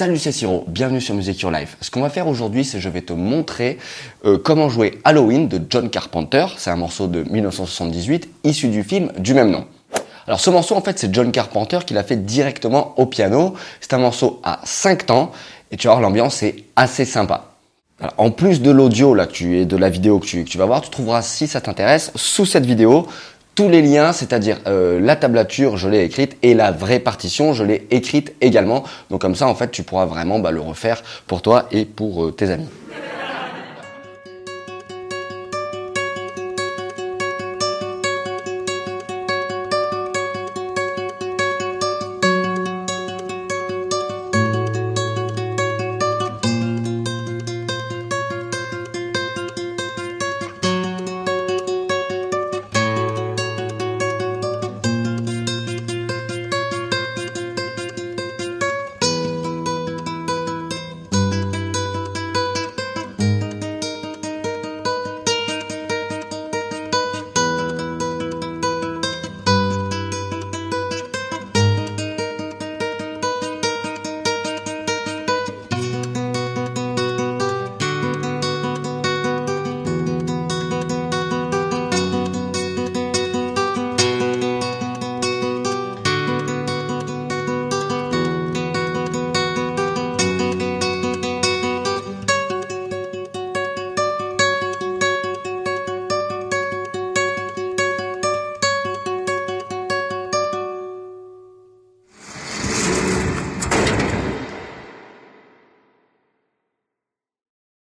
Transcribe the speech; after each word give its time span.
Salut 0.00 0.16
c'est 0.16 0.32
Siro, 0.32 0.64
bienvenue 0.66 1.02
sur 1.02 1.14
Music 1.14 1.38
Your 1.42 1.50
Life. 1.50 1.76
Ce 1.82 1.90
qu'on 1.90 2.00
va 2.00 2.08
faire 2.08 2.26
aujourd'hui, 2.26 2.64
c'est 2.64 2.80
je 2.80 2.88
vais 2.88 3.02
te 3.02 3.12
montrer 3.12 3.76
euh, 4.24 4.38
comment 4.42 4.70
jouer 4.70 4.98
Halloween 5.04 5.46
de 5.46 5.60
John 5.68 5.90
Carpenter. 5.90 6.46
C'est 6.56 6.70
un 6.70 6.76
morceau 6.76 7.06
de 7.06 7.22
1978 7.24 8.26
issu 8.44 8.68
du 8.68 8.82
film 8.82 9.12
du 9.18 9.34
même 9.34 9.50
nom. 9.50 9.66
Alors 10.26 10.40
ce 10.40 10.48
morceau 10.48 10.74
en 10.74 10.80
fait 10.80 10.98
c'est 10.98 11.14
John 11.14 11.30
Carpenter 11.30 11.80
qui 11.84 11.92
l'a 11.92 12.02
fait 12.02 12.16
directement 12.16 12.94
au 12.96 13.04
piano. 13.04 13.52
C'est 13.82 13.92
un 13.92 13.98
morceau 13.98 14.40
à 14.42 14.60
5 14.64 15.04
temps 15.04 15.32
et 15.70 15.76
tu 15.76 15.86
vas 15.86 15.92
voir 15.92 16.00
l'ambiance 16.00 16.42
est 16.42 16.64
assez 16.76 17.04
sympa. 17.04 17.50
en 18.16 18.30
plus 18.30 18.62
de 18.62 18.70
l'audio 18.70 19.12
là 19.12 19.28
et 19.42 19.66
de 19.66 19.76
la 19.76 19.90
vidéo 19.90 20.18
que 20.18 20.24
tu 20.24 20.56
vas 20.56 20.64
voir, 20.64 20.80
tu 20.80 20.88
trouveras 20.88 21.20
si 21.20 21.46
ça 21.46 21.60
t'intéresse 21.60 22.10
sous 22.14 22.46
cette 22.46 22.64
vidéo 22.64 23.06
tous 23.54 23.68
les 23.68 23.82
liens, 23.82 24.12
c'est-à-dire 24.12 24.58
euh, 24.66 25.00
la 25.00 25.16
tablature, 25.16 25.76
je 25.76 25.88
l'ai 25.88 26.04
écrite 26.04 26.36
et 26.42 26.54
la 26.54 26.70
vraie 26.70 27.00
partition, 27.00 27.52
je 27.52 27.64
l'ai 27.64 27.86
écrite 27.90 28.34
également. 28.40 28.84
Donc 29.10 29.20
comme 29.20 29.34
ça, 29.34 29.46
en 29.46 29.54
fait, 29.54 29.70
tu 29.70 29.82
pourras 29.82 30.06
vraiment 30.06 30.38
bah, 30.38 30.50
le 30.50 30.60
refaire 30.60 31.02
pour 31.26 31.42
toi 31.42 31.66
et 31.70 31.84
pour 31.84 32.24
euh, 32.24 32.32
tes 32.32 32.50
amis. 32.50 32.68